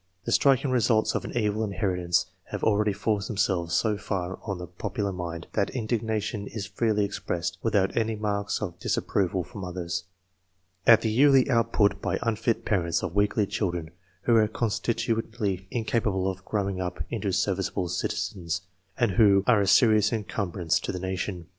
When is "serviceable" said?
17.31-17.87